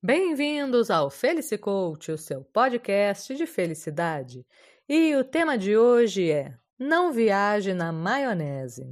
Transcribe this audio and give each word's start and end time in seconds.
Bem-vindos 0.00 0.92
ao 0.92 1.10
Felicicoach, 1.10 2.12
o 2.12 2.16
seu 2.16 2.44
podcast 2.44 3.34
de 3.34 3.44
felicidade. 3.48 4.46
E 4.88 5.16
o 5.16 5.24
tema 5.24 5.58
de 5.58 5.76
hoje 5.76 6.30
é 6.30 6.56
Não 6.78 7.12
viaje 7.12 7.74
na 7.74 7.90
maionese. 7.90 8.84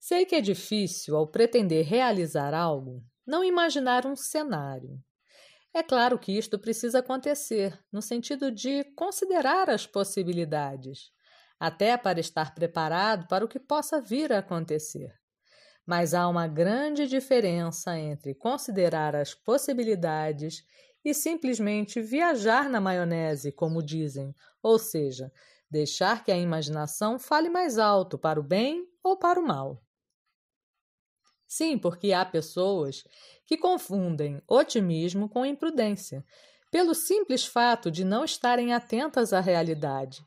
Sei 0.00 0.24
que 0.24 0.34
é 0.34 0.40
difícil, 0.40 1.14
ao 1.14 1.26
pretender 1.26 1.84
realizar 1.84 2.54
algo, 2.54 3.04
não 3.26 3.44
imaginar 3.44 4.06
um 4.06 4.16
cenário. 4.16 4.98
É 5.74 5.82
claro 5.82 6.18
que 6.18 6.32
isto 6.32 6.58
precisa 6.58 7.00
acontecer, 7.00 7.78
no 7.92 8.00
sentido 8.00 8.50
de 8.50 8.82
considerar 8.94 9.68
as 9.68 9.86
possibilidades, 9.86 11.10
até 11.60 11.98
para 11.98 12.18
estar 12.18 12.54
preparado 12.54 13.28
para 13.28 13.44
o 13.44 13.48
que 13.48 13.60
possa 13.60 14.00
vir 14.00 14.32
a 14.32 14.38
acontecer. 14.38 15.12
Mas 15.86 16.12
há 16.14 16.28
uma 16.28 16.46
grande 16.48 17.06
diferença 17.06 17.96
entre 17.98 18.34
considerar 18.34 19.14
as 19.14 19.34
possibilidades 19.34 20.64
e 21.04 21.14
simplesmente 21.14 22.00
viajar 22.02 22.68
na 22.68 22.80
maionese, 22.80 23.52
como 23.52 23.82
dizem, 23.82 24.34
ou 24.62 24.78
seja, 24.78 25.32
deixar 25.70 26.24
que 26.24 26.32
a 26.32 26.36
imaginação 26.36 27.18
fale 27.18 27.48
mais 27.48 27.78
alto 27.78 28.18
para 28.18 28.40
o 28.40 28.42
bem 28.42 28.86
ou 29.02 29.16
para 29.16 29.40
o 29.40 29.46
mal. 29.46 29.82
Sim, 31.46 31.78
porque 31.78 32.12
há 32.12 32.24
pessoas 32.24 33.04
que 33.46 33.56
confundem 33.56 34.42
otimismo 34.48 35.28
com 35.28 35.46
imprudência, 35.46 36.24
pelo 36.70 36.94
simples 36.94 37.46
fato 37.46 37.90
de 37.90 38.04
não 38.04 38.24
estarem 38.24 38.74
atentas 38.74 39.32
à 39.32 39.40
realidade. 39.40 40.24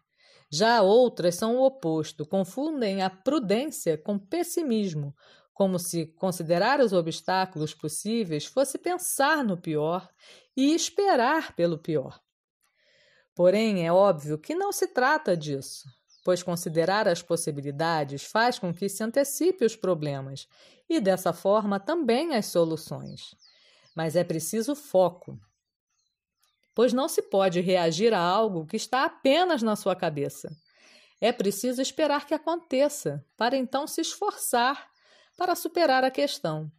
Já 0.51 0.81
outras 0.81 1.35
são 1.35 1.57
o 1.57 1.65
oposto, 1.65 2.25
confundem 2.25 3.01
a 3.03 3.09
prudência 3.09 3.97
com 3.97 4.17
pessimismo, 4.17 5.13
como 5.59 5.77
se 5.77 6.05
considerar 6.05 6.79
os 6.79 6.93
obstáculos 6.93 7.73
possíveis 7.73 8.45
fosse 8.45 8.77
pensar 8.77 9.43
no 9.43 9.57
pior 9.57 10.07
e 10.55 10.73
esperar 10.73 11.53
pelo 11.53 11.77
pior. 11.77 12.17
Porém, 13.35 13.85
é 13.85 13.91
óbvio 13.91 14.37
que 14.37 14.55
não 14.55 14.71
se 14.71 14.87
trata 14.87 15.35
disso, 15.35 15.83
pois 16.23 16.41
considerar 16.41 17.09
as 17.09 17.21
possibilidades 17.21 18.23
faz 18.23 18.57
com 18.57 18.73
que 18.73 18.87
se 18.87 19.03
antecipe 19.03 19.65
os 19.65 19.75
problemas 19.75 20.47
e, 20.87 21.01
dessa 21.01 21.33
forma, 21.33 21.77
também 21.77 22.35
as 22.35 22.45
soluções. 22.45 23.35
Mas 23.93 24.15
é 24.15 24.23
preciso 24.23 24.73
foco, 24.73 25.37
pois 26.73 26.93
não 26.93 27.09
se 27.09 27.21
pode 27.21 27.59
reagir 27.59 28.13
a 28.13 28.21
algo 28.21 28.65
que 28.65 28.77
está 28.77 29.03
apenas 29.03 29.61
na 29.61 29.75
sua 29.75 29.93
cabeça. 29.93 30.55
É 31.19 31.33
preciso 31.33 31.81
esperar 31.81 32.25
que 32.25 32.33
aconteça, 32.33 33.25
para 33.35 33.57
então 33.57 33.85
se 33.85 33.99
esforçar 33.99 34.87
para 35.39 35.55
superar 35.55 36.03
a 36.03 36.11
questão. 36.11 36.69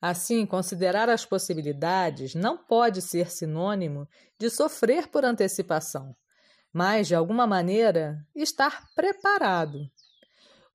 Assim, 0.00 0.44
considerar 0.44 1.08
as 1.08 1.24
possibilidades 1.24 2.34
não 2.34 2.58
pode 2.58 3.00
ser 3.00 3.30
sinônimo 3.30 4.06
de 4.38 4.50
sofrer 4.50 5.08
por 5.08 5.24
antecipação, 5.24 6.14
mas, 6.70 7.08
de 7.08 7.14
alguma 7.14 7.46
maneira, 7.46 8.22
estar 8.36 8.86
preparado. 8.94 9.90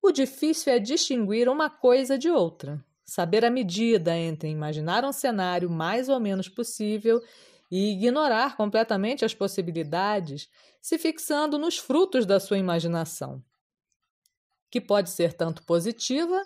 O 0.01 0.11
difícil 0.11 0.73
é 0.73 0.79
distinguir 0.79 1.47
uma 1.47 1.69
coisa 1.69 2.17
de 2.17 2.31
outra, 2.31 2.83
saber 3.05 3.45
a 3.45 3.51
medida 3.51 4.17
entre 4.17 4.49
imaginar 4.49 5.05
um 5.05 5.13
cenário 5.13 5.69
mais 5.69 6.09
ou 6.09 6.19
menos 6.19 6.49
possível 6.49 7.21
e 7.69 7.91
ignorar 7.91 8.57
completamente 8.57 9.23
as 9.23 9.35
possibilidades, 9.35 10.49
se 10.81 10.97
fixando 10.97 11.59
nos 11.59 11.77
frutos 11.77 12.25
da 12.25 12.39
sua 12.39 12.57
imaginação, 12.57 13.41
que 14.69 14.81
pode 14.81 15.11
ser 15.11 15.33
tanto 15.33 15.63
positiva 15.63 16.43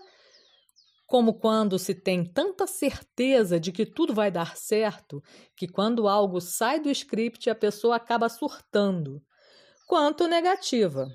como 1.07 1.35
quando 1.35 1.79
se 1.79 1.95
tem 1.95 2.25
tanta 2.25 2.67
certeza 2.67 3.57
de 3.57 3.71
que 3.71 3.85
tudo 3.85 4.13
vai 4.13 4.29
dar 4.29 4.57
certo 4.57 5.23
que 5.55 5.65
quando 5.65 6.05
algo 6.05 6.41
sai 6.41 6.81
do 6.81 6.91
script 6.91 7.49
a 7.49 7.55
pessoa 7.55 7.95
acaba 7.95 8.27
surtando, 8.27 9.23
quanto 9.87 10.27
negativa. 10.27 11.07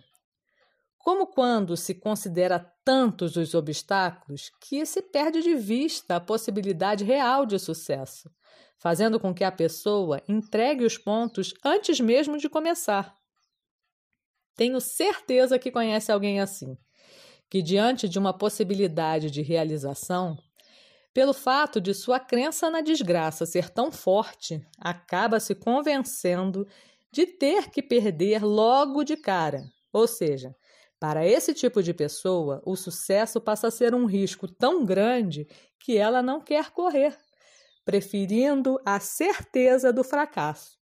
Como 0.97 1.27
quando 1.27 1.77
se 1.77 1.95
considera 1.95 2.59
tantos 2.83 3.37
os 3.37 3.55
obstáculos 3.55 4.51
que 4.63 4.87
se 4.87 5.03
perde 5.03 5.43
de 5.43 5.55
vista 5.55 6.17
a 6.17 6.21
possibilidade 6.21 7.05
real 7.05 7.45
de 7.45 7.59
sucesso, 7.59 8.31
fazendo 8.79 9.21
com 9.21 9.35
que 9.35 9.45
a 9.45 9.53
pessoa 9.53 10.23
entregue 10.27 10.87
os 10.87 10.97
pontos 10.97 11.53
antes 11.63 12.01
mesmo 12.01 12.39
de 12.39 12.49
começar. 12.49 13.15
Tenho 14.57 14.81
certeza 14.81 15.59
que 15.59 15.71
conhece 15.71 16.11
alguém 16.11 16.41
assim 16.41 16.79
que, 17.53 17.61
diante 17.61 18.09
de 18.09 18.19
uma 18.19 18.33
possibilidade 18.33 19.31
de 19.31 19.43
realização, 19.43 20.39
pelo 21.13 21.35
fato 21.35 21.83
de 21.83 21.93
sua 21.93 22.19
crença 22.19 22.71
na 22.71 22.81
desgraça 22.81 23.45
ser 23.45 23.69
tão 23.69 23.93
forte, 23.93 24.67
acaba 24.79 25.39
se 25.39 25.55
convencendo 25.55 26.67
de 27.13 27.27
ter 27.27 27.71
que 27.71 27.83
perder 27.83 28.43
logo 28.43 29.05
de 29.05 29.19
cara. 29.19 29.71
Ou 29.93 30.09
seja, 30.09 30.57
para 30.99 31.27
esse 31.27 31.53
tipo 31.53 31.83
de 31.83 31.93
pessoa, 31.93 32.63
o 32.65 32.75
sucesso 32.75 33.39
passa 33.39 33.69
a 33.69 33.71
ser 33.71 33.95
um 33.95 34.07
risco 34.07 34.49
tão 34.49 34.83
grande 34.83 35.47
que 35.79 35.99
ela 35.99 36.23
não 36.23 36.41
quer 36.41 36.71
correr, 36.71 37.19
preferindo 37.85 38.81
a 38.83 38.99
certeza 38.99 39.93
do 39.93 40.03
fracasso. 40.03 40.79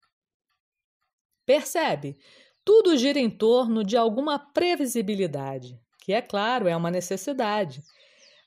Percebe? 1.45 2.17
Tudo 2.65 2.97
gira 2.97 3.19
em 3.19 3.29
torno 3.29 3.83
de 3.83 3.97
alguma 3.97 4.39
previsibilidade 4.39 5.77
que 6.11 6.15
é 6.15 6.21
claro, 6.21 6.67
é 6.67 6.77
uma 6.77 6.91
necessidade. 6.91 7.85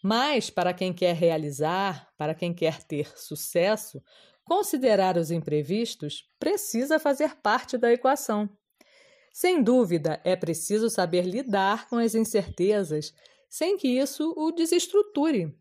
Mas, 0.03 0.49
para 0.49 0.73
quem 0.73 0.91
quer 0.91 1.15
realizar, 1.15 2.09
para 2.17 2.35
quem 2.35 2.53
quer 2.53 2.83
ter 2.83 3.17
sucesso, 3.17 4.03
considerar 4.43 5.15
os 5.15 5.31
imprevistos 5.31 6.29
precisa 6.37 6.99
fazer 6.99 7.37
parte 7.37 7.77
da 7.77 7.89
equação. 7.89 8.49
Sem 9.31 9.63
dúvida, 9.63 10.19
é 10.25 10.35
preciso 10.35 10.89
saber 10.89 11.21
lidar 11.21 11.87
com 11.87 11.95
as 11.95 12.15
incertezas 12.15 13.13
sem 13.49 13.77
que 13.77 13.87
isso 13.87 14.33
o 14.35 14.51
desestruture. 14.51 15.57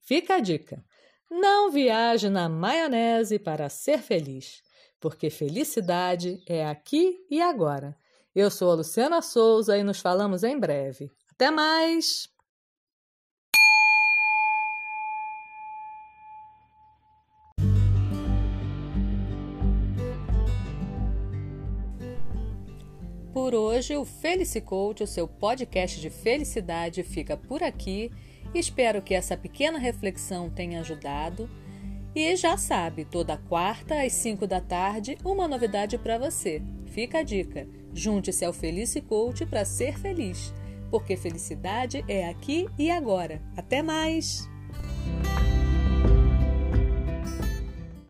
Fica 0.00 0.34
a 0.34 0.40
dica: 0.40 0.84
não 1.30 1.70
viaje 1.70 2.28
na 2.28 2.48
maionese 2.48 3.38
para 3.38 3.68
ser 3.68 4.02
feliz, 4.02 4.64
porque 4.98 5.30
felicidade 5.30 6.42
é 6.44 6.66
aqui 6.66 7.24
e 7.30 7.40
agora. 7.40 7.96
Eu 8.34 8.50
sou 8.50 8.70
a 8.70 8.74
Luciana 8.76 9.20
Souza 9.20 9.76
e 9.76 9.82
nos 9.82 10.00
falamos 10.00 10.42
em 10.42 10.58
breve. 10.58 11.10
Até 11.30 11.50
mais! 11.50 12.30
Por 23.34 23.54
hoje, 23.54 23.94
o 23.98 24.04
Felicicoach, 24.06 25.02
o 25.02 25.06
seu 25.06 25.28
podcast 25.28 26.00
de 26.00 26.08
felicidade, 26.08 27.02
fica 27.02 27.36
por 27.36 27.62
aqui. 27.62 28.10
Espero 28.54 29.02
que 29.02 29.12
essa 29.12 29.36
pequena 29.36 29.78
reflexão 29.78 30.48
tenha 30.48 30.80
ajudado. 30.80 31.50
E 32.14 32.34
já 32.34 32.56
sabe, 32.56 33.04
toda 33.04 33.36
quarta 33.36 34.02
às 34.02 34.14
5 34.14 34.46
da 34.46 34.60
tarde, 34.60 35.18
uma 35.22 35.46
novidade 35.46 35.98
para 35.98 36.16
você. 36.16 36.62
Fica 36.86 37.18
a 37.18 37.22
dica 37.22 37.81
Junte-se 37.94 38.44
ao 38.44 38.52
Felice 38.52 39.00
Coach 39.00 39.44
para 39.46 39.64
ser 39.64 39.98
feliz, 39.98 40.52
porque 40.90 41.16
felicidade 41.16 42.04
é 42.08 42.28
aqui 42.28 42.68
e 42.78 42.90
agora. 42.90 43.40
Até 43.56 43.82
mais! 43.82 44.48